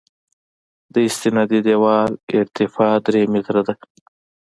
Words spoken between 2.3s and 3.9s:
ارتفاع درې متره ده